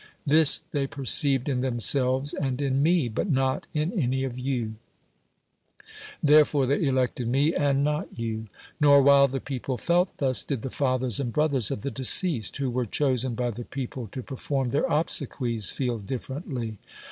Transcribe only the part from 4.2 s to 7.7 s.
of you; therefore, they elected me,